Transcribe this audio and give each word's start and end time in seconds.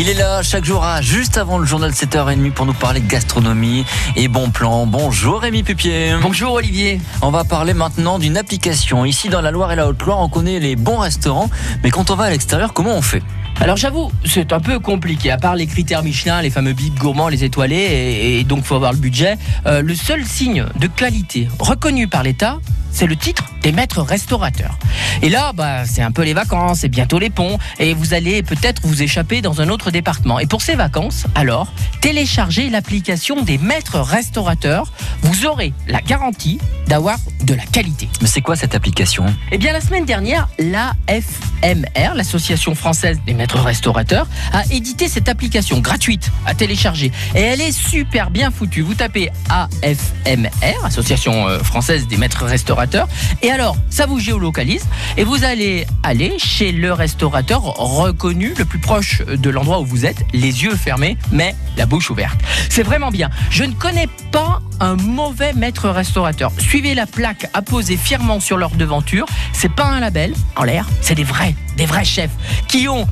Il 0.00 0.08
est 0.08 0.14
là 0.14 0.42
chaque 0.42 0.64
jour 0.64 0.82
à 0.82 1.02
juste 1.02 1.36
avant 1.36 1.58
le 1.58 1.66
journal 1.66 1.90
7h30 1.90 2.52
pour 2.52 2.64
nous 2.64 2.72
parler 2.72 3.00
de 3.00 3.06
gastronomie 3.06 3.84
et 4.16 4.28
bon 4.28 4.48
plan. 4.48 4.86
Bonjour 4.86 5.42
Rémi 5.42 5.62
Pupier. 5.62 6.14
Bonjour 6.22 6.54
Olivier. 6.54 7.02
On 7.20 7.30
va 7.30 7.44
parler 7.44 7.74
maintenant 7.74 8.18
d'une 8.18 8.38
application. 8.38 9.04
Ici 9.04 9.28
dans 9.28 9.42
la 9.42 9.50
Loire 9.50 9.72
et 9.72 9.76
la 9.76 9.86
Haute-Loire, 9.86 10.20
on 10.20 10.30
connaît 10.30 10.58
les 10.58 10.74
bons 10.74 10.96
restaurants, 10.96 11.50
mais 11.84 11.90
quand 11.90 12.10
on 12.10 12.14
va 12.14 12.24
à 12.24 12.30
l'extérieur, 12.30 12.72
comment 12.72 12.96
on 12.96 13.02
fait? 13.02 13.22
Alors 13.60 13.76
j'avoue, 13.76 14.10
c'est 14.24 14.54
un 14.54 14.60
peu 14.60 14.78
compliqué, 14.78 15.30
à 15.30 15.36
part 15.36 15.54
les 15.54 15.66
critères 15.66 16.02
Michelin, 16.02 16.40
les 16.40 16.48
fameux 16.48 16.72
bits 16.72 16.94
gourmands, 16.98 17.28
les 17.28 17.44
étoilés, 17.44 17.76
et, 17.76 18.40
et 18.40 18.44
donc 18.44 18.64
faut 18.64 18.76
avoir 18.76 18.94
le 18.94 18.98
budget. 18.98 19.36
Euh, 19.66 19.82
le 19.82 19.94
seul 19.94 20.24
signe 20.24 20.64
de 20.76 20.86
qualité 20.86 21.46
reconnu 21.58 22.08
par 22.08 22.22
l'État, 22.22 22.58
c'est 22.92 23.06
le 23.06 23.16
titre 23.16 23.44
des 23.62 23.72
maîtres 23.72 24.02
restaurateurs. 24.02 24.78
Et 25.22 25.28
là, 25.28 25.52
bah, 25.52 25.84
c'est 25.84 26.02
un 26.02 26.12
peu 26.12 26.22
les 26.22 26.34
vacances, 26.34 26.84
et 26.84 26.88
bientôt 26.88 27.18
les 27.18 27.30
ponts, 27.30 27.58
et 27.78 27.94
vous 27.94 28.14
allez 28.14 28.42
peut-être 28.42 28.82
vous 28.84 29.02
échapper 29.02 29.42
dans 29.42 29.60
un 29.60 29.68
autre 29.68 29.90
département. 29.90 30.38
Et 30.38 30.46
pour 30.46 30.62
ces 30.62 30.74
vacances, 30.74 31.26
alors, 31.34 31.72
téléchargez 32.00 32.70
l'application 32.70 33.42
des 33.42 33.58
maîtres 33.58 34.00
restaurateurs. 34.00 34.92
Vous 35.22 35.46
aurez 35.46 35.72
la 35.88 36.00
garantie 36.00 36.58
d'avoir 36.86 37.18
de 37.50 37.56
la 37.56 37.64
qualité. 37.64 38.08
Mais 38.20 38.28
c'est 38.28 38.42
quoi 38.42 38.54
cette 38.54 38.76
application? 38.76 39.26
Eh 39.50 39.58
bien, 39.58 39.72
la 39.72 39.80
semaine 39.80 40.04
dernière, 40.04 40.48
l'AFMR, 40.60 42.14
l'Association 42.14 42.76
française 42.76 43.18
des 43.26 43.34
maîtres 43.34 43.58
restaurateurs, 43.58 44.28
a 44.52 44.62
édité 44.70 45.08
cette 45.08 45.28
application 45.28 45.80
gratuite 45.80 46.30
à 46.46 46.54
télécharger. 46.54 47.10
Et 47.34 47.40
elle 47.40 47.60
est 47.60 47.72
super 47.72 48.30
bien 48.30 48.52
foutue. 48.52 48.82
Vous 48.82 48.94
tapez 48.94 49.30
AFMR, 49.48 50.84
Association 50.84 51.48
euh, 51.48 51.58
française 51.58 52.06
des 52.06 52.16
maîtres 52.16 52.44
restaurateurs, 52.44 53.08
et 53.42 53.50
alors, 53.50 53.76
ça 53.88 54.06
vous 54.06 54.20
géolocalise, 54.20 54.84
et 55.16 55.24
vous 55.24 55.42
allez 55.42 55.86
aller 56.04 56.38
chez 56.38 56.70
le 56.70 56.92
restaurateur 56.92 57.62
reconnu 57.62 58.54
le 58.56 58.64
plus 58.64 58.78
proche 58.78 59.22
de 59.26 59.50
l'endroit 59.50 59.80
où 59.80 59.84
vous 59.84 60.06
êtes, 60.06 60.24
les 60.32 60.62
yeux 60.62 60.76
fermés, 60.76 61.16
mais 61.32 61.56
la 61.76 61.86
bouche 61.86 62.10
ouverte. 62.10 62.38
C'est 62.68 62.84
vraiment 62.84 63.10
bien. 63.10 63.28
Je 63.50 63.64
ne 63.64 63.72
connais 63.72 64.08
pas 64.30 64.60
un 64.78 64.94
mauvais 64.94 65.52
maître 65.52 65.88
restaurateur. 65.88 66.52
Suivez 66.58 66.94
la 66.94 67.06
plaque 67.06 67.39
apposée 67.54 67.96
fièrement 67.96 68.40
sur 68.40 68.56
leur 68.56 68.70
devanture. 68.70 69.26
C'est 69.52 69.72
pas 69.72 69.84
un 69.84 70.00
label 70.00 70.34
en 70.56 70.64
l'air, 70.64 70.86
c'est 71.00 71.14
des 71.14 71.24
vrais, 71.24 71.54
des 71.76 71.86
vrais 71.86 72.04
chefs 72.04 72.30
qui 72.68 72.88
ont, 72.88 73.06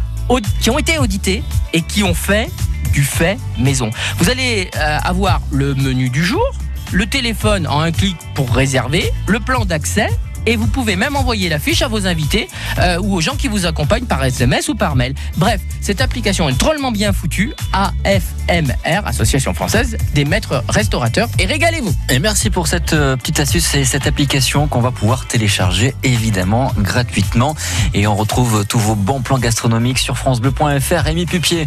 qui 0.61 0.71
ont 0.71 0.79
été 0.79 0.99
audités 0.99 1.43
et 1.73 1.83
qui 1.83 2.03
ont 2.03 2.15
fait 2.15 2.51
du 2.93 3.03
fait 3.03 3.39
maison. 3.59 3.91
Vous 4.19 4.31
allez 4.31 4.71
euh, 4.77 4.99
avoir 5.03 5.41
le 5.51 5.75
menu 5.75 6.09
du 6.09 6.25
jour, 6.25 6.45
le 6.93 7.07
téléphone 7.07 7.67
en 7.67 7.81
un 7.81 7.93
clic 7.93 8.17
pour 8.35 8.51
réserver, 8.51 9.11
le 9.27 9.41
plan 9.41 9.65
d'accès 9.65 10.09
et 10.49 10.57
vous 10.57 10.67
pouvez 10.67 10.97
même 10.97 11.15
envoyer 11.15 11.51
la 11.51 11.59
fiche 11.59 11.83
à 11.83 11.89
vos 11.89 12.07
invités 12.07 12.49
euh, 12.79 12.99
ou 13.03 13.17
aux 13.17 13.21
gens 13.21 13.37
qui 13.37 13.49
vous 13.49 13.67
accompagnent 13.67 14.07
par 14.07 14.25
SMS 14.25 14.71
ou 14.71 14.75
par 14.75 14.97
mail. 14.97 15.15
Bref, 15.37 15.61
cette 15.83 16.01
application 16.01 16.49
est 16.49 16.59
drôlement 16.59 16.91
bien 16.91 17.13
foutue. 17.13 17.53
AFMR, 17.75 19.05
Association 19.05 19.53
française 19.53 19.99
des 20.15 20.25
maîtres 20.25 20.65
restaurateurs. 20.71 21.29
Et 21.39 21.45
régalez-vous. 21.45 21.95
Et 22.09 22.19
merci 22.19 22.49
pour 22.49 22.67
cette 22.67 22.95
euh, 22.95 23.17
petite 23.17 23.41
astuce 23.41 23.75
et 23.75 23.85
cette 23.85 24.07
application 24.07 24.69
qu'on 24.69 24.81
va 24.81 24.91
pouvoir 24.91 25.27
télécharger 25.27 25.95
évidemment 26.03 26.73
gratuitement. 26.79 27.55
Et 27.93 28.07
on 28.07 28.17
retrouve 28.17 28.65
tous 28.65 28.79
vos 28.79 28.95
bons 28.95 29.21
plans 29.21 29.39
gastronomiques 29.39 29.99
sur 29.99 30.17
FranceBleu.fr. 30.17 31.05
Rémi 31.05 31.27
Pupier. 31.27 31.67